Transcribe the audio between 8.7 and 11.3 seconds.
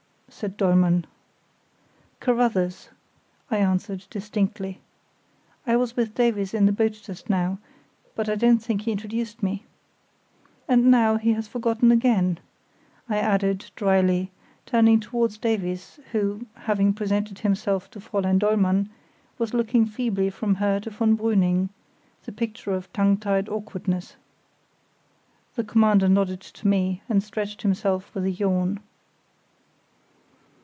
he introduced me. And now